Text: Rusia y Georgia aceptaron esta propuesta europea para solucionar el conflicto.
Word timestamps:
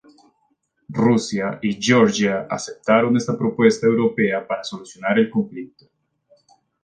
Rusia 0.91 1.59
y 1.61 1.79
Georgia 1.79 2.47
aceptaron 2.49 3.15
esta 3.17 3.37
propuesta 3.37 3.85
europea 3.85 4.47
para 4.47 4.63
solucionar 4.63 5.19
el 5.19 5.29
conflicto. 5.29 5.85